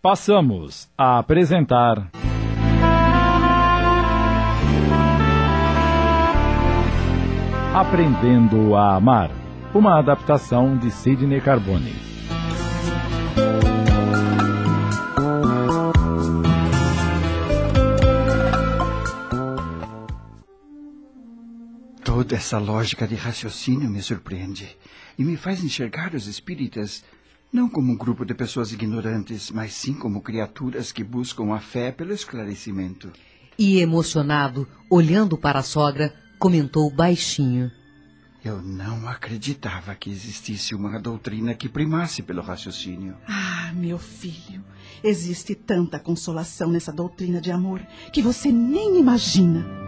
passamos 0.00 0.88
a 0.96 1.18
apresentar. 1.18 2.10
Aprendendo 7.74 8.74
a 8.74 8.96
Amar, 8.96 9.30
uma 9.74 9.98
adaptação 9.98 10.76
de 10.76 10.90
Sidney 10.90 11.40
Carbone. 11.40 11.94
Toda 22.04 22.34
essa 22.36 22.58
lógica 22.58 23.06
de 23.06 23.14
raciocínio 23.14 23.88
me 23.88 24.02
surpreende 24.02 24.76
e 25.18 25.24
me 25.24 25.36
faz 25.36 25.62
enxergar 25.62 26.14
os 26.14 26.26
espíritas 26.26 27.04
não 27.52 27.68
como 27.68 27.92
um 27.92 27.96
grupo 27.96 28.24
de 28.24 28.34
pessoas 28.34 28.72
ignorantes, 28.72 29.50
mas 29.50 29.72
sim 29.72 29.94
como 29.94 30.20
criaturas 30.20 30.92
que 30.92 31.02
buscam 31.02 31.54
a 31.54 31.60
fé 31.60 31.90
pelo 31.90 32.12
esclarecimento. 32.12 33.10
E 33.58 33.80
emocionado, 33.80 34.68
olhando 34.90 35.36
para 35.36 35.60
a 35.60 35.62
sogra, 35.62 36.14
comentou 36.38 36.90
baixinho. 36.90 37.70
Eu 38.44 38.62
não 38.62 39.08
acreditava 39.08 39.94
que 39.94 40.10
existisse 40.10 40.74
uma 40.74 41.00
doutrina 41.00 41.54
que 41.54 41.68
primasse 41.68 42.22
pelo 42.22 42.40
raciocínio. 42.40 43.16
Ah, 43.26 43.72
meu 43.74 43.98
filho, 43.98 44.64
existe 45.02 45.54
tanta 45.54 45.98
consolação 45.98 46.70
nessa 46.70 46.92
doutrina 46.92 47.40
de 47.40 47.50
amor 47.50 47.84
que 48.12 48.22
você 48.22 48.52
nem 48.52 48.98
imagina. 49.00 49.87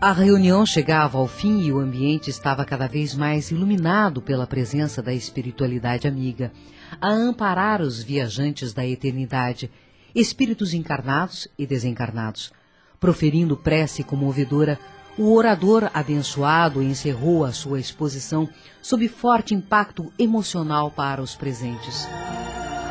A 0.00 0.12
reunião 0.12 0.66
chegava 0.66 1.16
ao 1.16 1.26
fim 1.26 1.62
e 1.62 1.72
o 1.72 1.78
ambiente 1.78 2.28
estava 2.28 2.64
cada 2.64 2.86
vez 2.86 3.14
mais 3.14 3.50
iluminado 3.50 4.20
pela 4.20 4.46
presença 4.46 5.00
da 5.00 5.14
espiritualidade 5.14 6.06
amiga, 6.06 6.52
a 7.00 7.08
amparar 7.08 7.80
os 7.80 8.02
viajantes 8.02 8.74
da 8.74 8.86
eternidade, 8.86 9.70
espíritos 10.14 10.74
encarnados 10.74 11.48
e 11.58 11.66
desencarnados. 11.66 12.52
Proferindo 13.00 13.56
prece 13.56 14.02
comovedora, 14.02 14.78
o 15.16 15.32
orador 15.32 15.90
abençoado 15.94 16.82
encerrou 16.82 17.44
a 17.44 17.52
sua 17.52 17.78
exposição 17.78 18.48
sob 18.82 19.06
forte 19.08 19.54
impacto 19.54 20.12
emocional 20.18 20.90
para 20.90 21.22
os 21.22 21.34
presentes. 21.34 22.06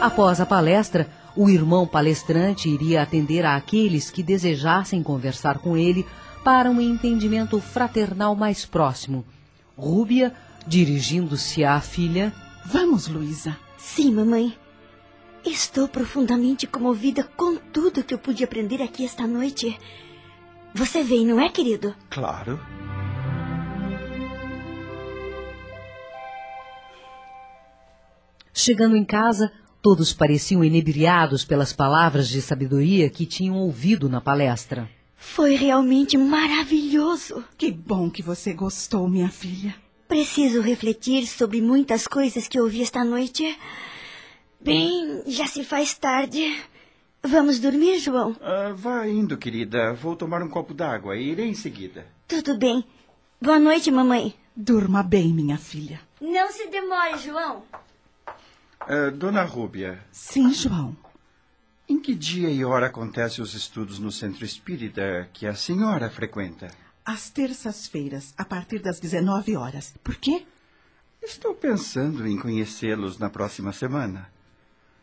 Após 0.02 0.40
a 0.42 0.46
palestra, 0.46 1.08
o 1.36 1.50
irmão 1.50 1.86
palestrante 1.86 2.70
iria 2.70 3.02
atender 3.02 3.46
a 3.46 3.56
aqueles 3.56 4.10
que 4.10 4.24
desejassem 4.24 5.04
conversar 5.04 5.60
com 5.60 5.78
ele 5.78 6.06
para 6.44 6.70
um 6.70 6.82
entendimento 6.82 7.60
fraternal 7.60 8.36
mais 8.36 8.66
próximo. 8.66 9.26
Rúbia, 9.78 10.34
dirigindo-se 10.68 11.64
à 11.64 11.80
filha. 11.80 12.34
Vamos, 12.66 13.08
Luísa. 13.08 13.58
Sim, 13.78 14.14
mamãe. 14.14 14.58
Estou 15.46 15.88
profundamente 15.88 16.68
comovida 16.68 17.24
com 17.24 17.56
tudo 17.56 18.04
que 18.04 18.14
eu 18.14 18.20
pude 18.20 18.44
aprender 18.44 18.82
aqui 18.82 19.06
esta 19.06 19.26
noite. 19.26 19.78
Você 20.74 21.04
vem, 21.04 21.26
não 21.26 21.40
é, 21.40 21.50
querido? 21.50 21.96
Claro. 22.10 22.60
Chegando 28.54 28.96
em 28.96 29.04
casa, 29.04 29.52
todos 29.82 30.14
pareciam 30.14 30.64
inebriados 30.64 31.44
pelas 31.44 31.74
palavras 31.74 32.30
de 32.30 32.42
sabedoria 32.42 33.10
que 33.10 33.26
tinham 33.26 33.56
ouvido 33.56 34.08
na 34.08 34.22
palestra. 34.22 34.90
Foi 35.26 35.56
realmente 35.56 36.16
maravilhoso. 36.16 37.44
Que 37.58 37.72
bom 37.72 38.08
que 38.08 38.22
você 38.22 38.54
gostou, 38.54 39.08
minha 39.08 39.30
filha. 39.30 39.74
Preciso 40.08 40.62
refletir 40.62 41.26
sobre 41.26 41.60
muitas 41.60 42.06
coisas 42.06 42.48
que 42.48 42.60
ouvi 42.60 42.84
esta 42.84 43.04
noite. 43.04 43.58
Bem, 44.62 45.24
já 45.26 45.48
se 45.48 45.64
faz 45.64 45.98
tarde. 45.98 46.56
Vamos 47.24 47.58
dormir, 47.58 47.98
João? 47.98 48.32
Uh, 48.32 48.76
vá 48.76 49.08
indo, 49.08 49.36
querida. 49.36 49.94
Vou 49.94 50.16
tomar 50.16 50.44
um 50.44 50.50
copo 50.50 50.72
d'água 50.72 51.18
e 51.18 51.32
irei 51.32 51.48
em 51.48 51.56
seguida. 51.56 52.06
Tudo 52.28 52.56
bem. 52.56 52.86
Boa 53.42 53.60
noite, 53.60 53.90
mamãe. 53.90 54.36
Durma 54.56 55.02
bem, 55.02 55.34
minha 55.34 55.58
filha. 55.58 56.00
Não 56.22 56.52
se 56.52 56.68
demore, 56.68 57.18
João. 57.18 57.64
Uh, 58.82 59.10
dona 59.12 59.44
Rúbia. 59.44 60.00
Sim, 60.12 60.54
João. 60.54 60.96
Em 61.88 62.00
que 62.00 62.16
dia 62.16 62.50
e 62.50 62.64
hora 62.64 62.88
acontecem 62.88 63.44
os 63.44 63.54
estudos 63.54 64.00
no 64.00 64.12
centro 64.12 64.46
espírita 64.46 65.30
que 65.34 65.46
a 65.46 65.54
senhora 65.54 66.10
frequenta? 66.10 66.70
Às 67.04 67.30
terças-feiras, 67.30 68.34
a 68.38 68.46
partir 68.46 68.80
das 68.80 69.02
19 69.02 69.58
horas. 69.58 69.94
Por 70.02 70.16
quê? 70.16 70.46
Estou 71.22 71.54
pensando 71.54 72.26
em 72.26 72.40
conhecê-los 72.40 73.18
na 73.18 73.30
próxima 73.30 73.74
semana. 73.74 74.32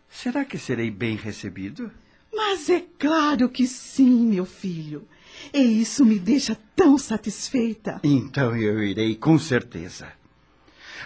Será 0.09 0.45
que 0.45 0.59
serei 0.59 0.91
bem 0.91 1.17
recebido? 1.17 1.91
Mas 2.33 2.71
é 2.71 2.81
claro 2.99 3.51
que 3.51 3.67
sim, 3.67 4.27
meu 4.27 4.47
filho. 4.47 5.07
E 5.53 5.61
isso 5.61 6.05
me 6.05 6.19
deixa 6.19 6.57
tão 6.75 6.97
satisfeita. 6.97 8.01
Então 8.03 8.57
eu 8.57 8.83
irei 8.83 9.15
com 9.15 9.39
certeza. 9.39 10.11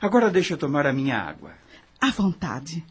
Agora 0.01 0.31
deixa 0.31 0.55
eu 0.55 0.59
tomar 0.59 0.87
a 0.87 0.93
minha 0.93 1.19
água. 1.19 1.53
À 2.01 2.11
vontade. 2.11 2.85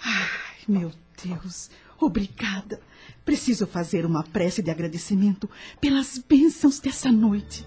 Ai, 0.00 0.28
meu 0.68 0.92
Deus, 1.24 1.70
obrigada. 1.98 2.80
Preciso 3.24 3.66
fazer 3.66 4.06
uma 4.06 4.22
prece 4.22 4.62
de 4.62 4.70
agradecimento 4.70 5.48
pelas 5.80 6.18
bênçãos 6.18 6.78
dessa 6.78 7.10
noite. 7.10 7.66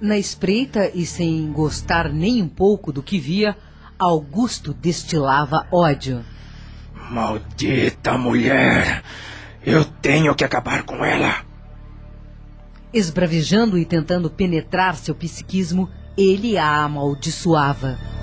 Na 0.00 0.18
espreita 0.18 0.90
e 0.94 1.06
sem 1.06 1.50
gostar 1.52 2.12
nem 2.12 2.42
um 2.42 2.48
pouco 2.48 2.92
do 2.92 3.02
que 3.02 3.18
via, 3.18 3.56
Augusto 3.98 4.74
destilava 4.74 5.66
ódio. 5.72 6.22
Maldita 7.10 8.18
mulher! 8.18 9.02
Eu 9.64 9.84
tenho 9.84 10.34
que 10.34 10.44
acabar 10.44 10.82
com 10.82 11.02
ela! 11.04 11.44
Esbravejando 12.92 13.78
e 13.78 13.84
tentando 13.84 14.30
penetrar 14.30 14.96
seu 14.96 15.14
psiquismo, 15.14 15.90
ele 16.16 16.58
a 16.58 16.84
amaldiçoava. 16.84 18.15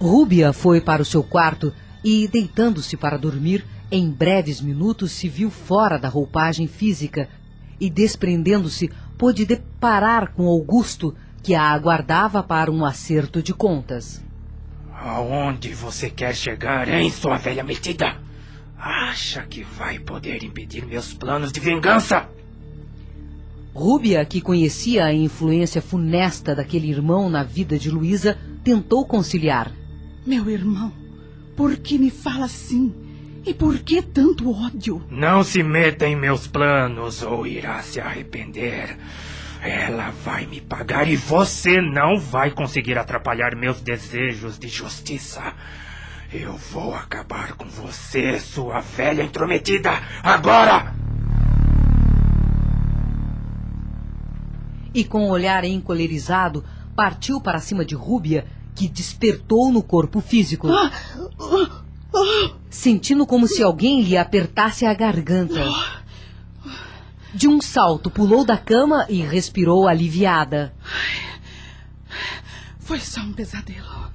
Rúbia 0.00 0.52
foi 0.52 0.80
para 0.80 1.02
o 1.02 1.04
seu 1.04 1.22
quarto 1.22 1.72
e, 2.02 2.28
deitando-se 2.28 2.96
para 2.96 3.16
dormir, 3.16 3.64
em 3.90 4.10
breves 4.10 4.60
minutos 4.60 5.12
se 5.12 5.28
viu 5.28 5.50
fora 5.50 5.98
da 5.98 6.08
roupagem 6.08 6.66
física 6.66 7.28
e, 7.80 7.88
desprendendo-se, 7.88 8.90
pôde 9.16 9.46
deparar 9.46 10.32
com 10.32 10.46
Augusto, 10.46 11.14
que 11.42 11.54
a 11.54 11.62
aguardava 11.62 12.42
para 12.42 12.70
um 12.70 12.84
acerto 12.84 13.42
de 13.42 13.52
contas. 13.52 14.22
Aonde 14.92 15.74
você 15.74 16.08
quer 16.08 16.34
chegar, 16.34 16.88
hein, 16.88 17.10
sua 17.10 17.36
velha 17.36 17.62
metida? 17.62 18.16
Acha 18.78 19.42
que 19.42 19.62
vai 19.62 19.98
poder 19.98 20.42
impedir 20.42 20.86
meus 20.86 21.12
planos 21.12 21.52
de 21.52 21.60
vingança? 21.60 22.28
Rúbia, 23.74 24.24
que 24.24 24.40
conhecia 24.40 25.04
a 25.04 25.12
influência 25.12 25.82
funesta 25.82 26.54
daquele 26.54 26.88
irmão 26.88 27.28
na 27.28 27.42
vida 27.42 27.78
de 27.78 27.90
Luísa, 27.90 28.38
tentou 28.62 29.04
conciliar. 29.04 29.72
Meu 30.26 30.48
irmão, 30.48 30.90
por 31.54 31.76
que 31.76 31.98
me 31.98 32.10
fala 32.10 32.46
assim? 32.46 32.94
E 33.44 33.52
por 33.52 33.78
que 33.80 34.00
tanto 34.00 34.50
ódio? 34.50 35.04
Não 35.10 35.44
se 35.44 35.62
meta 35.62 36.06
em 36.06 36.16
meus 36.16 36.46
planos 36.46 37.22
ou 37.22 37.46
irá 37.46 37.82
se 37.82 38.00
arrepender. 38.00 38.96
Ela 39.60 40.10
vai 40.24 40.46
me 40.46 40.62
pagar 40.62 41.06
e 41.06 41.14
você 41.14 41.78
não 41.82 42.18
vai 42.18 42.50
conseguir 42.50 42.96
atrapalhar 42.96 43.54
meus 43.54 43.82
desejos 43.82 44.58
de 44.58 44.66
justiça. 44.66 45.52
Eu 46.32 46.54
vou 46.54 46.94
acabar 46.94 47.52
com 47.52 47.68
você, 47.68 48.40
sua 48.40 48.80
velha 48.80 49.22
intrometida, 49.22 49.90
agora! 50.22 50.94
E 54.94 55.04
com 55.04 55.26
o 55.26 55.30
olhar 55.30 55.64
encolerizado, 55.64 56.64
partiu 56.96 57.42
para 57.42 57.60
cima 57.60 57.84
de 57.84 57.94
Rúbia, 57.94 58.46
que 58.74 58.88
despertou 58.88 59.72
no 59.72 59.82
corpo 59.82 60.20
físico. 60.20 60.68
Sentindo 62.68 63.26
como 63.26 63.46
se 63.46 63.62
alguém 63.62 64.02
lhe 64.02 64.16
apertasse 64.16 64.84
a 64.84 64.94
garganta. 64.94 65.64
De 67.32 67.48
um 67.48 67.60
salto, 67.60 68.10
pulou 68.10 68.44
da 68.44 68.56
cama 68.56 69.06
e 69.08 69.20
respirou 69.20 69.88
aliviada. 69.88 70.74
Foi 72.78 73.00
só 73.00 73.20
um 73.22 73.32
pesadelo. 73.32 74.12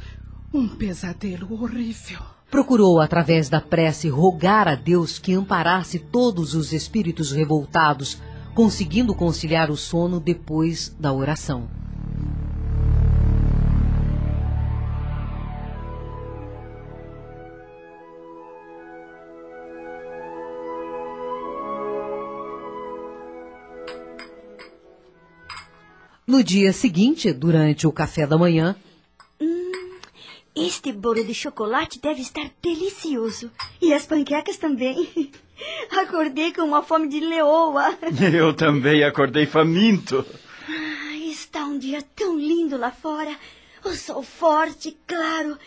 Um 0.53 0.67
pesadelo 0.67 1.61
horrível. 1.61 2.19
Procurou, 2.49 2.99
através 2.99 3.49
da 3.49 3.61
prece, 3.61 4.09
rogar 4.09 4.67
a 4.67 4.75
Deus 4.75 5.19
que 5.19 5.33
amparasse 5.33 5.99
todos 5.99 6.55
os 6.55 6.73
espíritos 6.73 7.31
revoltados, 7.31 8.19
conseguindo 8.55 9.13
conciliar 9.13 9.69
o 9.69 9.77
sono 9.77 10.19
depois 10.19 10.95
da 10.99 11.13
oração. 11.13 11.69
No 26.29 26.43
dia 26.43 26.71
seguinte, 26.71 27.33
durante 27.33 27.87
o 27.87 27.91
café 27.91 28.27
da 28.27 28.37
manhã. 28.37 28.75
Este 30.55 30.91
bolo 30.91 31.23
de 31.23 31.33
chocolate 31.33 31.99
deve 31.99 32.21
estar 32.21 32.51
delicioso. 32.61 33.49
E 33.81 33.91
as 33.95 34.05
panquecas 34.05 34.55
também. 34.57 35.09
Acordei 35.89 36.53
com 36.53 36.61
uma 36.61 36.83
fome 36.83 37.07
de 37.07 37.19
leoa. 37.19 37.97
Eu 38.31 38.53
também 38.53 39.03
acordei 39.03 39.47
faminto. 39.47 40.23
Ah, 40.67 41.15
está 41.15 41.65
um 41.65 41.79
dia 41.79 42.03
tão 42.15 42.37
lindo 42.37 42.77
lá 42.77 42.91
fora. 42.91 43.35
O 43.83 43.95
sol 43.95 44.21
forte, 44.21 44.95
claro. 45.07 45.57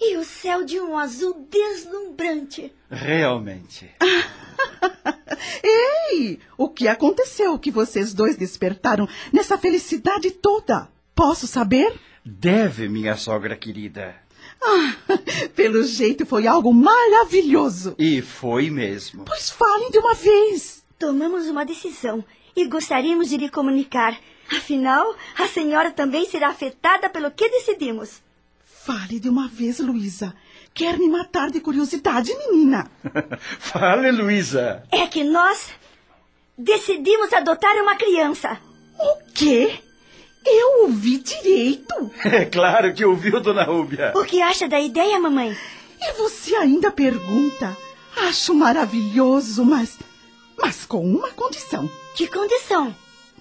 E 0.00 0.16
o 0.16 0.24
céu 0.24 0.64
de 0.64 0.80
um 0.80 0.96
azul 0.96 1.46
deslumbrante. 1.50 2.72
Realmente. 2.90 3.90
Ei! 5.62 6.38
O 6.56 6.68
que 6.68 6.88
aconteceu 6.88 7.58
que 7.58 7.70
vocês 7.70 8.14
dois 8.14 8.36
despertaram 8.36 9.08
nessa 9.32 9.58
felicidade 9.58 10.30
toda? 10.30 10.88
Posso 11.14 11.46
saber? 11.46 11.98
Deve, 12.24 12.88
minha 12.88 13.16
sogra 13.16 13.56
querida. 13.56 14.14
Ah, 14.62 14.94
pelo 15.54 15.82
jeito 15.84 16.24
foi 16.26 16.46
algo 16.46 16.72
maravilhoso. 16.72 17.94
E 17.98 18.22
foi 18.22 18.70
mesmo. 18.70 19.24
Pois 19.24 19.50
falem 19.50 19.90
de 19.90 19.98
uma 19.98 20.14
vez. 20.14 20.84
Tomamos 20.98 21.46
uma 21.46 21.64
decisão 21.64 22.24
e 22.54 22.66
gostaríamos 22.66 23.28
de 23.28 23.36
lhe 23.36 23.48
comunicar. 23.48 24.18
Afinal, 24.50 25.14
a 25.36 25.46
senhora 25.46 25.90
também 25.90 26.24
será 26.24 26.48
afetada 26.48 27.08
pelo 27.10 27.30
que 27.30 27.48
decidimos. 27.48 28.22
Fale 28.64 29.18
de 29.18 29.28
uma 29.28 29.48
vez, 29.48 29.80
Luísa. 29.80 30.34
Quer 30.76 30.96
me 30.98 31.08
matar 31.08 31.50
de 31.50 31.58
curiosidade, 31.58 32.36
menina? 32.36 32.86
Fale, 33.58 34.12
Luísa. 34.12 34.82
É 34.92 35.06
que 35.06 35.24
nós 35.24 35.70
decidimos 36.56 37.32
adotar 37.32 37.74
uma 37.76 37.96
criança. 37.96 38.58
O 38.98 39.16
quê? 39.32 39.78
Eu 40.44 40.82
ouvi 40.82 41.16
direito. 41.16 42.10
É 42.22 42.44
claro 42.44 42.92
que 42.92 43.06
ouviu, 43.06 43.40
dona 43.40 43.64
Rúbia. 43.64 44.12
O 44.14 44.22
que 44.22 44.42
acha 44.42 44.68
da 44.68 44.78
ideia, 44.78 45.18
mamãe? 45.18 45.56
E 45.98 46.12
você 46.12 46.54
ainda 46.56 46.90
pergunta? 46.90 47.74
Acho 48.14 48.54
maravilhoso, 48.54 49.64
mas. 49.64 49.98
Mas 50.58 50.84
com 50.84 51.02
uma 51.02 51.30
condição. 51.30 51.90
Que 52.14 52.26
condição? 52.26 52.94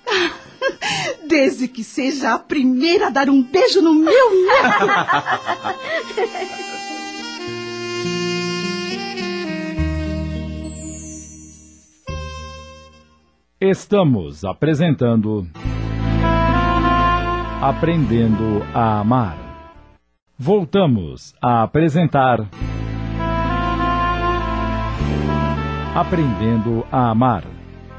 Desde 1.27 1.67
que 1.67 1.83
seja 1.83 2.33
a 2.33 2.39
primeira 2.39 3.07
a 3.07 3.09
dar 3.09 3.29
um 3.29 3.43
beijo 3.43 3.81
no 3.81 3.93
meu 3.93 4.31
Estamos 13.61 14.43
apresentando 14.43 15.47
Aprendendo 17.61 18.61
a 18.73 18.99
Amar. 18.99 19.37
Voltamos 20.37 21.33
a 21.41 21.63
apresentar 21.63 22.49
Aprendendo 25.95 26.85
a 26.91 27.11
Amar, 27.11 27.45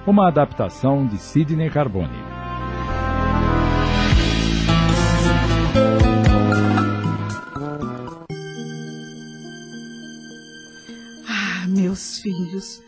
uma 0.07 0.29
adaptação 0.29 1.07
de 1.07 1.17
Sidney 1.17 1.71
Carbone. 1.71 2.11
Ah, 11.27 11.67
meus 11.67 12.19
filhos, 12.19 12.83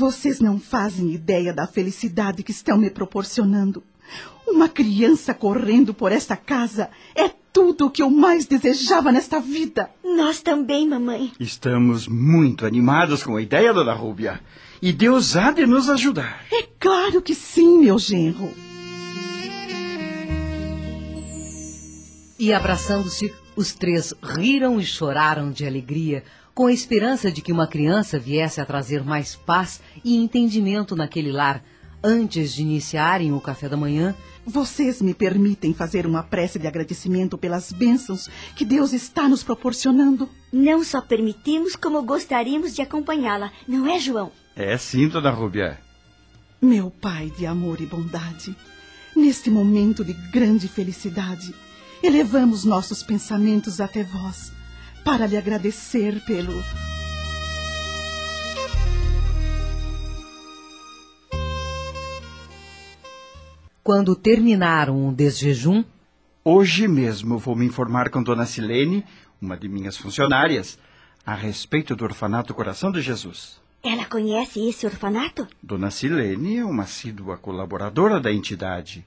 vocês 0.00 0.40
não 0.40 0.58
fazem 0.58 1.12
ideia 1.12 1.52
da 1.52 1.66
felicidade 1.66 2.42
que 2.42 2.50
estão 2.50 2.78
me 2.78 2.88
proporcionando. 2.88 3.82
Uma 4.48 4.66
criança 4.66 5.34
correndo 5.34 5.92
por 5.92 6.10
esta 6.10 6.36
casa 6.36 6.88
é 7.14 7.28
tudo 7.52 7.86
o 7.86 7.90
que 7.90 8.02
eu 8.02 8.08
mais 8.08 8.46
desejava 8.46 9.12
nesta 9.12 9.38
vida. 9.38 9.90
Nós 10.02 10.40
também, 10.40 10.88
mamãe. 10.88 11.32
Estamos 11.38 12.08
muito 12.08 12.64
animados 12.64 13.22
com 13.22 13.36
a 13.36 13.42
ideia, 13.42 13.74
dona 13.74 13.92
Rúbia. 13.92 14.40
E 14.80 14.90
Deus 14.90 15.36
há 15.36 15.50
de 15.50 15.66
nos 15.66 15.90
ajudar. 15.90 16.46
É 16.50 16.62
claro 16.78 17.20
que 17.20 17.34
sim, 17.34 17.80
meu 17.80 17.98
genro. 17.98 18.50
E 22.38 22.54
abraçando-se, 22.54 23.34
os 23.54 23.74
três 23.74 24.14
riram 24.22 24.80
e 24.80 24.84
choraram 24.84 25.50
de 25.50 25.66
alegria, 25.66 26.24
com 26.54 26.66
a 26.66 26.72
esperança 26.72 27.30
de 27.30 27.40
que 27.40 27.52
uma 27.52 27.66
criança 27.66 28.18
viesse 28.18 28.60
a 28.60 28.64
trazer 28.64 29.04
mais 29.04 29.36
paz 29.36 29.80
e 30.04 30.16
entendimento 30.16 30.94
naquele 30.96 31.32
lar. 31.32 31.62
Antes 32.02 32.54
de 32.54 32.62
iniciarem 32.62 33.32
o 33.32 33.40
café 33.40 33.68
da 33.68 33.76
manhã, 33.76 34.14
Vocês 34.46 35.02
me 35.02 35.12
permitem 35.12 35.74
fazer 35.74 36.06
uma 36.06 36.22
prece 36.22 36.58
de 36.58 36.66
agradecimento 36.66 37.36
pelas 37.36 37.70
bênçãos 37.72 38.28
que 38.56 38.64
Deus 38.64 38.92
está 38.92 39.28
nos 39.28 39.42
proporcionando? 39.42 40.28
Não 40.52 40.82
só 40.82 41.00
permitimos, 41.00 41.76
como 41.76 42.02
gostaríamos 42.02 42.74
de 42.74 42.82
acompanhá-la, 42.82 43.52
não 43.68 43.86
é, 43.86 44.00
João? 44.00 44.32
É 44.56 44.76
sim, 44.76 45.08
dona 45.08 45.30
Rúbia. 45.30 45.78
Meu 46.60 46.90
Pai 46.90 47.30
de 47.30 47.46
amor 47.46 47.80
e 47.80 47.86
bondade, 47.86 48.56
neste 49.14 49.50
momento 49.50 50.04
de 50.04 50.12
grande 50.12 50.68
felicidade, 50.68 51.54
elevamos 52.02 52.64
nossos 52.64 53.02
pensamentos 53.02 53.80
até 53.80 54.02
vós 54.02 54.52
para 55.04 55.26
lhe 55.26 55.36
agradecer 55.36 56.22
pelo. 56.24 56.52
quando 63.82 64.14
terminaram 64.14 65.08
o 65.08 65.12
desjejum, 65.12 65.82
Hoje 66.42 66.88
mesmo 66.88 67.36
vou 67.36 67.54
me 67.54 67.66
informar 67.66 68.08
com 68.08 68.22
dona 68.22 68.46
Silene, 68.46 69.04
uma 69.42 69.58
de 69.58 69.68
minhas 69.68 69.96
funcionárias, 69.96 70.78
a 71.26 71.34
respeito 71.34 71.94
do 71.94 72.04
orfanato 72.04 72.54
Coração 72.54 72.90
de 72.90 73.02
Jesus. 73.02 73.60
Ela 73.82 74.06
conhece 74.06 74.66
esse 74.66 74.86
orfanato? 74.86 75.46
Dona 75.62 75.90
Silene 75.90 76.56
é 76.56 76.64
uma 76.64 76.84
assídua 76.84 77.36
colaboradora 77.36 78.18
da 78.18 78.32
entidade. 78.32 79.04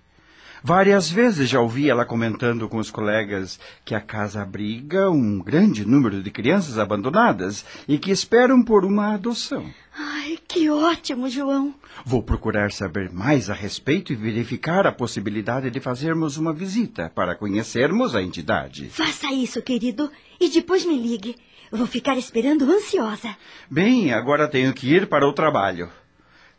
Várias 0.66 1.12
vezes 1.12 1.50
já 1.50 1.60
ouvi 1.60 1.90
ela 1.90 2.06
comentando 2.06 2.70
com 2.70 2.78
os 2.78 2.90
colegas 2.90 3.60
que 3.84 3.94
a 3.94 4.00
casa 4.00 4.42
abriga 4.42 5.12
um 5.12 5.40
grande 5.40 5.86
número 5.86 6.24
de 6.24 6.32
crianças 6.32 6.80
abandonadas 6.80 7.66
e 7.86 7.98
que 7.98 8.12
esperam 8.12 8.64
por 8.64 8.86
uma 8.86 9.14
adoção. 9.14 9.70
Ai, 9.94 10.40
que 10.48 10.70
ótimo, 10.70 11.30
João. 11.30 11.76
Vou 12.06 12.24
procurar 12.24 12.72
saber 12.72 13.12
mais 13.12 13.50
a 13.50 13.54
respeito 13.54 14.14
e 14.14 14.16
verificar 14.16 14.88
a 14.88 14.92
possibilidade 14.94 15.70
de 15.70 15.82
fazermos 15.82 16.38
uma 16.38 16.54
visita 16.54 17.12
para 17.14 17.36
conhecermos 17.36 18.16
a 18.16 18.24
entidade. 18.24 18.88
Faça 18.88 19.34
isso, 19.34 19.62
querido, 19.62 20.10
e 20.40 20.48
depois 20.48 20.86
me 20.86 20.98
ligue. 20.98 21.36
Vou 21.70 21.86
ficar 21.86 22.18
esperando 22.18 22.72
ansiosa. 22.72 23.36
Bem, 23.70 24.14
agora 24.14 24.48
tenho 24.48 24.72
que 24.74 24.88
ir 24.88 25.08
para 25.08 25.28
o 25.28 25.34
trabalho. 25.34 25.90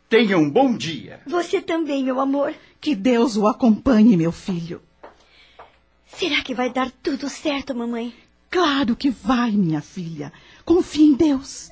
Tenha 0.07 0.37
um 0.37 0.49
bom 0.49 0.75
dia. 0.75 1.19
Você 1.25 1.61
também, 1.61 2.03
meu 2.03 2.19
amor. 2.19 2.53
Que 2.79 2.95
Deus 2.95 3.35
o 3.35 3.47
acompanhe, 3.47 4.15
meu 4.15 4.31
filho. 4.31 4.81
Será 6.05 6.41
que 6.43 6.53
vai 6.53 6.71
dar 6.71 6.91
tudo 7.03 7.27
certo, 7.27 7.75
mamãe? 7.75 8.13
Claro 8.49 8.95
que 8.95 9.09
vai, 9.09 9.51
minha 9.51 9.81
filha. 9.81 10.31
Confie 10.63 11.05
em 11.05 11.15
Deus. 11.15 11.69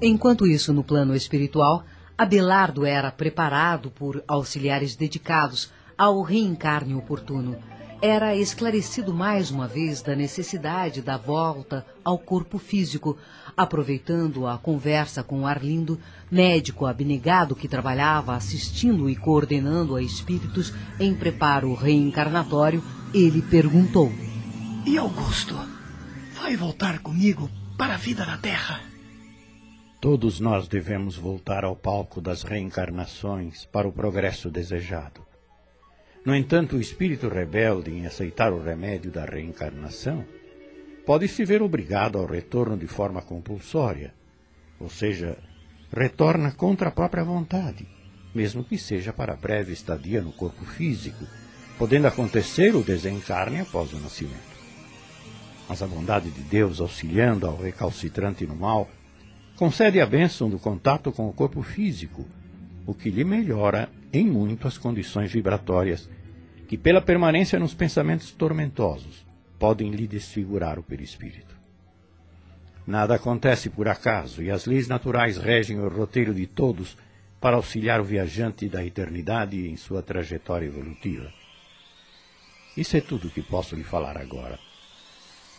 Enquanto 0.00 0.46
isso, 0.46 0.72
no 0.72 0.84
plano 0.84 1.14
espiritual, 1.16 1.84
Abelardo 2.16 2.84
era 2.84 3.10
preparado 3.10 3.90
por 3.90 4.22
auxiliares 4.28 4.94
dedicados 4.94 5.72
ao 5.96 6.22
reencarne 6.22 6.94
oportuno. 6.94 7.58
Era 8.00 8.36
esclarecido 8.36 9.12
mais 9.12 9.50
uma 9.50 9.66
vez 9.66 10.00
da 10.02 10.14
necessidade 10.14 11.02
da 11.02 11.16
volta 11.16 11.84
ao 12.04 12.16
corpo 12.16 12.56
físico, 12.56 13.18
aproveitando 13.56 14.46
a 14.46 14.56
conversa 14.56 15.24
com 15.24 15.44
Arlindo, 15.44 15.98
médico 16.30 16.86
abnegado 16.86 17.56
que 17.56 17.66
trabalhava 17.66 18.36
assistindo 18.36 19.10
e 19.10 19.16
coordenando 19.16 19.96
a 19.96 20.02
espíritos 20.02 20.72
em 21.00 21.12
preparo 21.12 21.74
reencarnatório, 21.74 22.84
ele 23.12 23.42
perguntou: 23.42 24.12
E 24.86 24.96
Augusto? 24.96 25.56
Vai 26.40 26.56
voltar 26.56 27.00
comigo 27.00 27.50
para 27.76 27.94
a 27.94 27.98
vida 27.98 28.24
na 28.24 28.38
Terra? 28.38 28.80
Todos 30.00 30.38
nós 30.38 30.68
devemos 30.68 31.16
voltar 31.16 31.64
ao 31.64 31.74
palco 31.74 32.20
das 32.20 32.44
reencarnações 32.44 33.66
para 33.66 33.88
o 33.88 33.92
progresso 33.92 34.48
desejado. 34.48 35.27
No 36.24 36.34
entanto, 36.34 36.76
o 36.76 36.80
espírito 36.80 37.28
rebelde 37.28 37.90
em 37.90 38.06
aceitar 38.06 38.52
o 38.52 38.62
remédio 38.62 39.10
da 39.10 39.24
reencarnação 39.24 40.24
pode 41.06 41.26
se 41.26 41.44
ver 41.44 41.62
obrigado 41.62 42.18
ao 42.18 42.26
retorno 42.26 42.76
de 42.76 42.86
forma 42.86 43.22
compulsória, 43.22 44.12
ou 44.78 44.90
seja, 44.90 45.38
retorna 45.90 46.52
contra 46.52 46.88
a 46.88 46.92
própria 46.92 47.24
vontade, 47.24 47.86
mesmo 48.34 48.62
que 48.62 48.76
seja 48.76 49.12
para 49.12 49.34
breve 49.34 49.72
estadia 49.72 50.20
no 50.20 50.32
corpo 50.32 50.64
físico, 50.64 51.24
podendo 51.78 52.08
acontecer 52.08 52.74
o 52.74 52.82
desencarne 52.82 53.60
após 53.60 53.92
o 53.92 53.98
nascimento. 53.98 54.58
Mas 55.68 55.82
a 55.82 55.86
bondade 55.86 56.30
de 56.30 56.42
Deus, 56.42 56.80
auxiliando 56.80 57.46
ao 57.46 57.56
recalcitrante 57.56 58.46
no 58.46 58.56
mal, 58.56 58.88
concede 59.56 60.00
a 60.00 60.06
bênção 60.06 60.50
do 60.50 60.58
contato 60.58 61.10
com 61.10 61.28
o 61.28 61.32
corpo 61.32 61.62
físico, 61.62 62.26
o 62.88 62.94
que 62.94 63.10
lhe 63.10 63.22
melhora 63.22 63.90
em 64.10 64.26
muito 64.26 64.66
as 64.66 64.78
condições 64.78 65.30
vibratórias 65.30 66.08
que, 66.66 66.78
pela 66.78 67.02
permanência 67.02 67.58
nos 67.58 67.74
pensamentos 67.74 68.30
tormentosos, 68.30 69.26
podem 69.58 69.90
lhe 69.90 70.06
desfigurar 70.06 70.78
o 70.78 70.82
perispírito. 70.82 71.54
Nada 72.86 73.14
acontece 73.14 73.68
por 73.68 73.88
acaso 73.88 74.42
e 74.42 74.50
as 74.50 74.64
leis 74.64 74.88
naturais 74.88 75.36
regem 75.36 75.78
o 75.78 75.86
roteiro 75.86 76.32
de 76.32 76.46
todos 76.46 76.96
para 77.38 77.56
auxiliar 77.56 78.00
o 78.00 78.04
viajante 78.04 78.66
da 78.70 78.82
eternidade 78.82 79.68
em 79.68 79.76
sua 79.76 80.02
trajetória 80.02 80.64
evolutiva. 80.64 81.30
Isso 82.74 82.96
é 82.96 83.02
tudo 83.02 83.28
o 83.28 83.30
que 83.30 83.42
posso 83.42 83.76
lhe 83.76 83.84
falar 83.84 84.16
agora. 84.16 84.58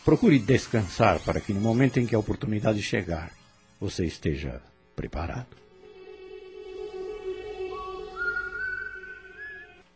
Procure 0.04 0.40
descansar 0.40 1.20
para 1.20 1.40
que 1.40 1.54
no 1.54 1.62
momento 1.62 2.00
em 2.00 2.08
que 2.08 2.16
a 2.16 2.20
oportunidade 2.20 2.82
chegar, 2.82 3.32
você 3.80 4.04
esteja 4.04 4.60
preparado. 4.96 5.69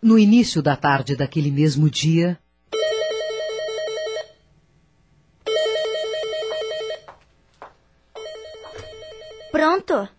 No 0.03 0.19
início 0.19 0.61
da 0.61 0.75
tarde 0.75 1.15
daquele 1.15 1.49
mesmo 1.49 1.89
dia. 1.89 2.37
Pronto? 9.49 10.09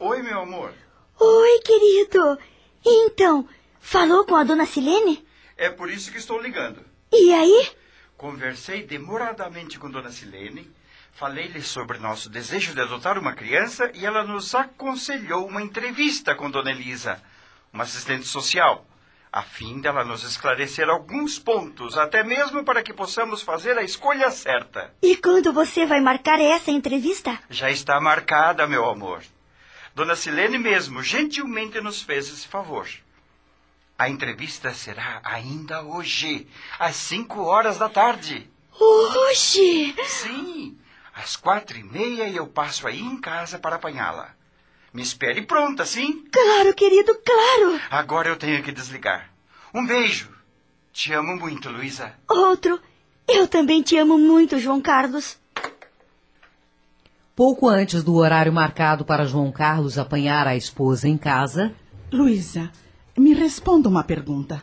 Oi, 0.00 0.22
meu 0.22 0.40
amor. 0.40 0.74
Oi, 1.20 1.60
querido. 1.60 2.36
Então, 2.84 3.48
falou 3.78 4.24
com 4.24 4.34
a 4.34 4.42
dona 4.42 4.66
Silene? 4.66 5.24
É 5.56 5.70
por 5.70 5.88
isso 5.88 6.10
que 6.10 6.18
estou 6.18 6.42
ligando. 6.42 6.84
E 7.12 7.32
aí? 7.32 7.70
Conversei 8.16 8.82
demoradamente 8.82 9.78
com 9.78 9.88
Dona 9.88 10.10
Silene, 10.10 10.68
falei-lhe 11.12 11.62
sobre 11.62 11.98
nosso 11.98 12.28
desejo 12.28 12.74
de 12.74 12.80
adotar 12.80 13.16
uma 13.20 13.34
criança 13.34 13.88
e 13.94 14.04
ela 14.04 14.24
nos 14.24 14.52
aconselhou 14.52 15.46
uma 15.46 15.62
entrevista 15.62 16.34
com 16.34 16.50
Dona 16.50 16.72
Elisa, 16.72 17.22
uma 17.72 17.84
assistente 17.84 18.26
social, 18.26 18.84
a 19.32 19.42
fim 19.42 19.80
dela 19.80 20.04
nos 20.04 20.24
esclarecer 20.24 20.90
alguns 20.90 21.38
pontos, 21.38 21.96
até 21.96 22.22
mesmo 22.22 22.64
para 22.64 22.82
que 22.82 22.92
possamos 22.92 23.40
fazer 23.40 23.78
a 23.78 23.82
escolha 23.82 24.30
certa. 24.30 24.94
E 25.00 25.16
quando 25.16 25.52
você 25.52 25.86
vai 25.86 26.00
marcar 26.00 26.38
essa 26.38 26.70
entrevista? 26.70 27.38
Já 27.48 27.70
está 27.70 27.98
marcada, 27.98 28.66
meu 28.66 28.84
amor. 28.84 29.22
Dona 29.94 30.14
Silene 30.14 30.58
mesmo 30.58 31.02
gentilmente 31.02 31.80
nos 31.80 32.02
fez 32.02 32.28
esse 32.28 32.46
favor. 32.46 32.86
A 33.98 34.08
entrevista 34.08 34.74
será 34.74 35.22
ainda 35.24 35.82
hoje, 35.82 36.46
às 36.78 36.96
cinco 36.96 37.42
horas 37.42 37.78
da 37.78 37.88
tarde. 37.88 38.50
Hoje? 38.78 39.94
Sim, 40.04 40.78
às 41.14 41.36
quatro 41.36 41.78
e 41.78 41.82
meia 41.84 42.28
eu 42.28 42.46
passo 42.46 42.86
aí 42.86 43.00
em 43.00 43.18
casa 43.18 43.58
para 43.58 43.76
apanhá-la. 43.76 44.34
Me 44.92 45.02
espere 45.02 45.42
pronta, 45.42 45.86
sim? 45.86 46.24
Claro, 46.30 46.74
querido, 46.74 47.18
claro. 47.24 47.80
Agora 47.90 48.28
eu 48.28 48.36
tenho 48.36 48.62
que 48.62 48.70
desligar. 48.70 49.30
Um 49.72 49.86
beijo. 49.86 50.28
Te 50.92 51.14
amo 51.14 51.36
muito, 51.36 51.70
Luísa. 51.70 52.12
Outro. 52.28 52.78
Eu 53.26 53.48
também 53.48 53.82
te 53.82 53.96
amo 53.96 54.18
muito, 54.18 54.58
João 54.58 54.82
Carlos. 54.82 55.38
Pouco 57.34 57.66
antes 57.66 58.04
do 58.04 58.16
horário 58.16 58.52
marcado 58.52 59.04
para 59.06 59.24
João 59.24 59.50
Carlos 59.50 59.96
apanhar 59.96 60.46
a 60.46 60.54
esposa 60.54 61.08
em 61.08 61.16
casa. 61.16 61.74
Luísa, 62.12 62.70
me 63.16 63.32
responda 63.32 63.88
uma 63.88 64.04
pergunta. 64.04 64.62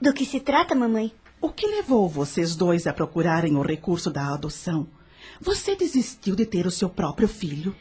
Do 0.00 0.12
que 0.12 0.24
se 0.24 0.40
trata, 0.40 0.74
mamãe? 0.74 1.12
O 1.40 1.50
que 1.50 1.68
levou 1.68 2.08
vocês 2.08 2.56
dois 2.56 2.88
a 2.88 2.92
procurarem 2.92 3.54
o 3.54 3.62
recurso 3.62 4.10
da 4.10 4.34
adoção? 4.34 4.88
Você 5.40 5.76
desistiu 5.76 6.34
de 6.34 6.44
ter 6.44 6.66
o 6.66 6.70
seu 6.72 6.90
próprio 6.90 7.28
filho? 7.28 7.76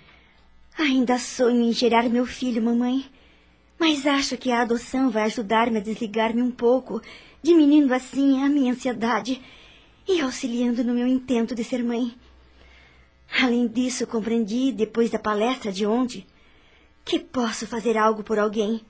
Ainda 0.77 1.17
sonho 1.17 1.63
em 1.63 1.73
gerar 1.73 2.07
meu 2.07 2.25
filho, 2.25 2.61
mamãe. 2.61 3.05
Mas 3.79 4.05
acho 4.05 4.37
que 4.37 4.51
a 4.51 4.61
adoção 4.61 5.09
vai 5.09 5.23
ajudar-me 5.23 5.77
a 5.77 5.81
desligar-me 5.81 6.41
um 6.41 6.51
pouco, 6.51 7.01
diminuindo 7.41 7.93
assim 7.93 8.43
a 8.43 8.49
minha 8.49 8.73
ansiedade 8.73 9.41
e 10.07 10.21
auxiliando 10.21 10.83
no 10.83 10.93
meu 10.93 11.07
intento 11.07 11.55
de 11.55 11.63
ser 11.63 11.83
mãe. 11.83 12.15
Além 13.41 13.67
disso, 13.67 14.05
compreendi, 14.05 14.71
depois 14.71 15.09
da 15.09 15.19
palestra 15.19 15.71
de 15.71 15.85
ontem, 15.85 16.25
que 17.03 17.19
posso 17.19 17.65
fazer 17.65 17.97
algo 17.97 18.23
por 18.23 18.37
alguém. 18.37 18.81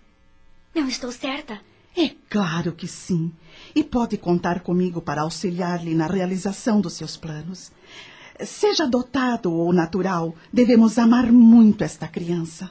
Não 0.76 0.88
estou 0.88 1.12
certa? 1.12 1.60
É 1.96 2.12
claro 2.30 2.74
que 2.74 2.88
sim. 2.88 3.32
E 3.74 3.84
pode 3.84 4.18
contar 4.18 4.60
comigo 4.60 5.02
para 5.02 5.22
auxiliar-lhe 5.22 5.96
na 5.96 6.06
realização 6.06 6.80
dos 6.80 6.94
seus 6.94 7.18
planos. 7.18 7.72
Seja 8.46 8.84
adotado 8.84 9.52
ou 9.52 9.74
natural, 9.74 10.36
devemos 10.52 10.98
amar 10.98 11.32
muito 11.32 11.84
esta 11.84 12.08
criança. 12.08 12.70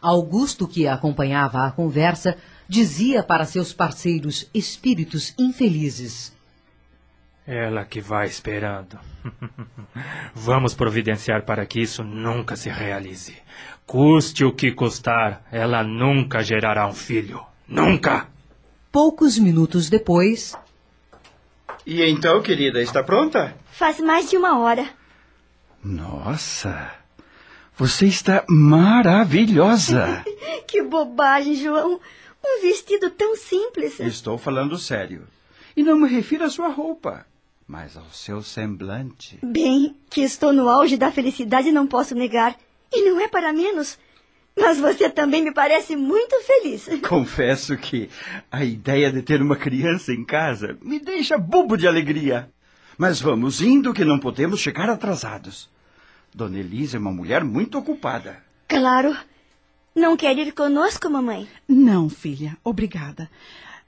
Augusto, 0.00 0.68
que 0.68 0.86
acompanhava 0.86 1.66
a 1.66 1.70
conversa, 1.70 2.36
dizia 2.68 3.22
para 3.22 3.44
seus 3.44 3.72
parceiros 3.72 4.48
espíritos 4.52 5.34
infelizes: 5.38 6.32
Ela 7.46 7.84
que 7.84 8.00
vai 8.00 8.26
esperando. 8.26 8.98
Vamos 10.34 10.74
providenciar 10.74 11.44
para 11.44 11.64
que 11.66 11.80
isso 11.80 12.04
nunca 12.04 12.54
se 12.54 12.68
realize. 12.68 13.34
Custe 13.86 14.44
o 14.44 14.52
que 14.52 14.72
custar, 14.72 15.44
ela 15.50 15.82
nunca 15.82 16.42
gerará 16.42 16.86
um 16.86 16.94
filho. 16.94 17.44
Nunca! 17.66 18.28
Poucos 18.92 19.38
minutos 19.38 19.90
depois. 19.90 20.56
E 21.86 22.02
então, 22.02 22.40
querida, 22.40 22.80
está 22.80 23.02
pronta? 23.02 23.54
Faz 23.74 23.98
mais 23.98 24.30
de 24.30 24.36
uma 24.36 24.60
hora. 24.60 24.88
Nossa, 25.82 26.92
você 27.76 28.06
está 28.06 28.44
maravilhosa. 28.48 30.24
que 30.64 30.80
bobagem, 30.80 31.56
João. 31.56 32.00
Um 32.46 32.62
vestido 32.62 33.10
tão 33.10 33.34
simples. 33.34 33.98
Estou 33.98 34.38
falando 34.38 34.78
sério. 34.78 35.26
E 35.76 35.82
não 35.82 35.98
me 35.98 36.08
refiro 36.08 36.44
à 36.44 36.50
sua 36.50 36.68
roupa, 36.68 37.26
mas 37.66 37.96
ao 37.96 38.08
seu 38.12 38.42
semblante. 38.42 39.40
Bem, 39.42 39.96
que 40.08 40.20
estou 40.20 40.52
no 40.52 40.68
auge 40.68 40.96
da 40.96 41.10
felicidade 41.10 41.72
não 41.72 41.88
posso 41.88 42.14
negar. 42.14 42.56
E 42.92 43.02
não 43.02 43.20
é 43.20 43.26
para 43.26 43.52
menos. 43.52 43.98
Mas 44.56 44.78
você 44.78 45.10
também 45.10 45.42
me 45.42 45.52
parece 45.52 45.96
muito 45.96 46.40
feliz. 46.42 46.88
Confesso 47.08 47.76
que 47.76 48.08
a 48.52 48.64
ideia 48.64 49.10
de 49.10 49.20
ter 49.20 49.42
uma 49.42 49.56
criança 49.56 50.12
em 50.12 50.24
casa 50.24 50.78
me 50.80 51.00
deixa 51.00 51.36
bobo 51.36 51.76
de 51.76 51.88
alegria. 51.88 52.53
Mas 52.96 53.20
vamos 53.20 53.60
indo 53.60 53.92
que 53.92 54.04
não 54.04 54.18
podemos 54.18 54.60
chegar 54.60 54.88
atrasados. 54.88 55.68
Dona 56.34 56.58
Elisa 56.58 56.96
é 56.96 57.00
uma 57.00 57.12
mulher 57.12 57.44
muito 57.44 57.78
ocupada. 57.78 58.42
Claro. 58.68 59.16
Não 59.94 60.16
quer 60.16 60.36
ir 60.38 60.52
conosco, 60.52 61.08
mamãe? 61.08 61.48
Não, 61.68 62.08
filha. 62.08 62.56
Obrigada. 62.64 63.30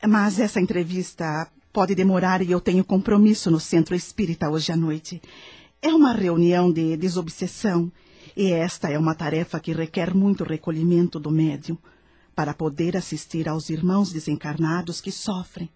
Mas 0.06 0.38
essa 0.38 0.60
entrevista 0.60 1.48
pode 1.72 1.94
demorar 1.94 2.42
e 2.42 2.50
eu 2.50 2.60
tenho 2.60 2.84
compromisso 2.84 3.50
no 3.50 3.58
centro 3.58 3.94
espírita 3.94 4.48
hoje 4.48 4.72
à 4.72 4.76
noite. 4.76 5.20
É 5.82 5.88
uma 5.88 6.12
reunião 6.12 6.72
de 6.72 6.96
desobsessão 6.96 7.90
e 8.36 8.52
esta 8.52 8.88
é 8.90 8.98
uma 8.98 9.14
tarefa 9.14 9.58
que 9.58 9.72
requer 9.72 10.14
muito 10.14 10.44
recolhimento 10.44 11.18
do 11.18 11.30
médium 11.30 11.76
para 12.34 12.54
poder 12.54 12.96
assistir 12.96 13.48
aos 13.48 13.70
irmãos 13.70 14.12
desencarnados 14.12 15.00
que 15.00 15.10
sofrem. 15.10 15.68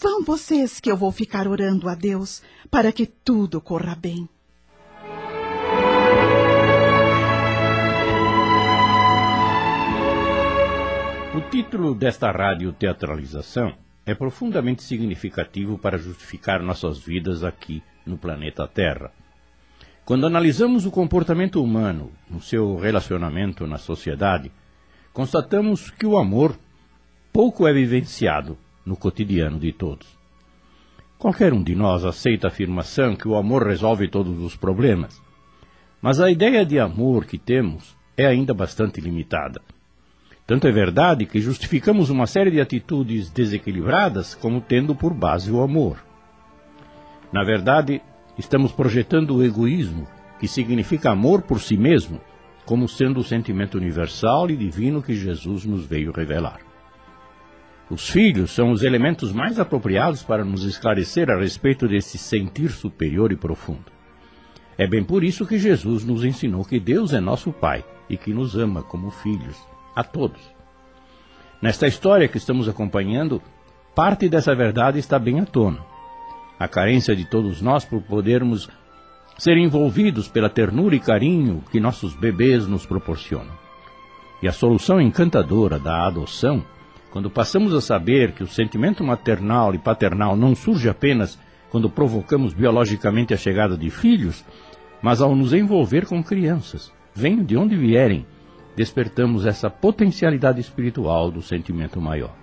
Vão 0.00 0.24
vocês 0.24 0.80
que 0.80 0.90
eu 0.90 0.96
vou 0.96 1.12
ficar 1.12 1.46
orando 1.46 1.88
a 1.88 1.94
Deus 1.94 2.42
para 2.70 2.92
que 2.92 3.06
tudo 3.06 3.60
corra 3.60 3.94
bem. 3.94 4.28
O 11.32 11.40
título 11.50 11.94
desta 11.94 12.30
radioteatralização 12.30 13.74
é 14.04 14.14
profundamente 14.14 14.82
significativo 14.82 15.78
para 15.78 15.98
justificar 15.98 16.62
nossas 16.62 16.98
vidas 16.98 17.44
aqui 17.44 17.82
no 18.04 18.18
planeta 18.18 18.66
Terra. 18.66 19.12
Quando 20.04 20.26
analisamos 20.26 20.86
o 20.86 20.90
comportamento 20.90 21.62
humano 21.62 22.10
no 22.28 22.40
seu 22.40 22.76
relacionamento 22.76 23.66
na 23.66 23.78
sociedade, 23.78 24.50
constatamos 25.12 25.90
que 25.90 26.04
o 26.04 26.18
amor 26.18 26.58
pouco 27.32 27.66
é 27.66 27.72
vivenciado 27.72 28.58
no 28.84 28.96
cotidiano 28.96 29.58
de 29.58 29.72
todos. 29.72 30.06
Qualquer 31.18 31.52
um 31.52 31.62
de 31.62 31.74
nós 31.74 32.04
aceita 32.04 32.46
a 32.46 32.50
afirmação 32.50 33.14
que 33.14 33.28
o 33.28 33.36
amor 33.36 33.66
resolve 33.66 34.08
todos 34.08 34.38
os 34.38 34.56
problemas, 34.56 35.20
mas 36.00 36.18
a 36.18 36.30
ideia 36.30 36.64
de 36.64 36.78
amor 36.78 37.26
que 37.26 37.36
temos 37.36 37.94
é 38.16 38.26
ainda 38.26 38.54
bastante 38.54 39.00
limitada. 39.00 39.60
Tanto 40.46 40.66
é 40.66 40.72
verdade 40.72 41.26
que 41.26 41.40
justificamos 41.40 42.10
uma 42.10 42.26
série 42.26 42.50
de 42.50 42.60
atitudes 42.60 43.30
desequilibradas 43.30 44.34
como 44.34 44.60
tendo 44.60 44.94
por 44.94 45.14
base 45.14 45.50
o 45.50 45.60
amor. 45.60 46.02
Na 47.32 47.44
verdade, 47.44 48.02
estamos 48.36 48.72
projetando 48.72 49.36
o 49.36 49.44
egoísmo, 49.44 50.08
que 50.40 50.48
significa 50.48 51.10
amor 51.10 51.42
por 51.42 51.60
si 51.60 51.76
mesmo, 51.76 52.20
como 52.64 52.88
sendo 52.88 53.20
o 53.20 53.24
sentimento 53.24 53.76
universal 53.76 54.50
e 54.50 54.56
divino 54.56 55.02
que 55.02 55.14
Jesus 55.14 55.64
nos 55.64 55.84
veio 55.84 56.12
revelar. 56.12 56.69
Os 57.90 58.08
filhos 58.08 58.52
são 58.52 58.70
os 58.70 58.84
elementos 58.84 59.32
mais 59.32 59.58
apropriados 59.58 60.22
para 60.22 60.44
nos 60.44 60.62
esclarecer 60.62 61.28
a 61.28 61.36
respeito 61.36 61.88
desse 61.88 62.16
sentir 62.16 62.70
superior 62.70 63.32
e 63.32 63.36
profundo. 63.36 63.86
É 64.78 64.86
bem 64.86 65.02
por 65.02 65.24
isso 65.24 65.44
que 65.44 65.58
Jesus 65.58 66.04
nos 66.04 66.24
ensinou 66.24 66.64
que 66.64 66.78
Deus 66.78 67.12
é 67.12 67.18
nosso 67.18 67.52
Pai 67.52 67.84
e 68.08 68.16
que 68.16 68.32
nos 68.32 68.56
ama 68.56 68.82
como 68.82 69.10
filhos, 69.10 69.56
a 69.94 70.04
todos. 70.04 70.40
Nesta 71.60 71.88
história 71.88 72.28
que 72.28 72.38
estamos 72.38 72.68
acompanhando, 72.68 73.42
parte 73.94 74.28
dessa 74.28 74.54
verdade 74.54 75.00
está 75.00 75.18
bem 75.18 75.40
à 75.40 75.44
tona. 75.44 75.84
A 76.58 76.68
carência 76.68 77.16
de 77.16 77.24
todos 77.24 77.60
nós 77.60 77.84
por 77.84 78.00
podermos 78.02 78.68
ser 79.36 79.56
envolvidos 79.56 80.28
pela 80.28 80.48
ternura 80.48 80.94
e 80.94 81.00
carinho 81.00 81.64
que 81.72 81.80
nossos 81.80 82.14
bebês 82.14 82.66
nos 82.68 82.86
proporcionam. 82.86 83.52
E 84.40 84.46
a 84.46 84.52
solução 84.52 85.00
encantadora 85.00 85.78
da 85.78 86.06
adoção, 86.06 86.64
quando 87.10 87.30
passamos 87.30 87.74
a 87.74 87.80
saber 87.80 88.32
que 88.32 88.42
o 88.42 88.46
sentimento 88.46 89.02
maternal 89.02 89.74
e 89.74 89.78
paternal 89.78 90.36
não 90.36 90.54
surge 90.54 90.88
apenas 90.88 91.38
quando 91.70 91.90
provocamos 91.90 92.52
biologicamente 92.52 93.34
a 93.34 93.36
chegada 93.36 93.76
de 93.76 93.90
filhos, 93.90 94.44
mas 95.02 95.20
ao 95.20 95.34
nos 95.34 95.52
envolver 95.52 96.06
com 96.06 96.22
crianças, 96.22 96.92
venham 97.14 97.44
de 97.44 97.56
onde 97.56 97.76
vierem, 97.76 98.26
despertamos 98.76 99.46
essa 99.46 99.68
potencialidade 99.68 100.60
espiritual 100.60 101.30
do 101.30 101.42
sentimento 101.42 102.00
maior. 102.00 102.34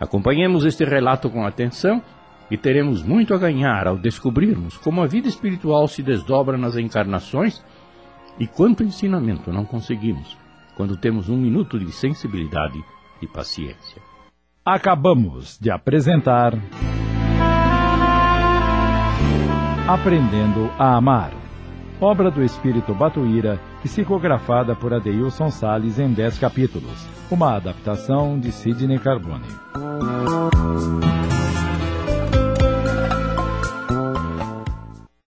Acompanhemos 0.00 0.64
este 0.64 0.84
relato 0.84 1.28
com 1.28 1.44
atenção 1.44 2.02
e 2.50 2.56
teremos 2.56 3.02
muito 3.02 3.34
a 3.34 3.38
ganhar 3.38 3.86
ao 3.86 3.98
descobrirmos 3.98 4.76
como 4.78 5.02
a 5.02 5.06
vida 5.06 5.28
espiritual 5.28 5.86
se 5.88 6.02
desdobra 6.02 6.56
nas 6.56 6.76
encarnações 6.76 7.62
e 8.38 8.46
quanto 8.46 8.82
ensinamento 8.82 9.52
não 9.52 9.64
conseguimos 9.64 10.36
quando 10.76 10.96
temos 10.96 11.28
um 11.28 11.36
minuto 11.36 11.78
de 11.78 11.90
sensibilidade 11.90 12.78
e 13.20 13.26
paciência. 13.26 14.02
Acabamos 14.64 15.58
de 15.58 15.70
apresentar. 15.70 16.54
Aprendendo 19.88 20.70
a 20.78 20.96
Amar. 20.96 21.32
Obra 22.00 22.30
do 22.30 22.44
Espírito 22.44 22.94
Batuíra, 22.94 23.58
psicografada 23.82 24.76
por 24.76 24.92
Adeilson 24.92 25.50
Sales 25.50 25.98
em 25.98 26.12
10 26.12 26.38
capítulos. 26.38 27.08
Uma 27.30 27.56
adaptação 27.56 28.38
de 28.38 28.52
Sidney 28.52 28.98
Carbone. 28.98 29.48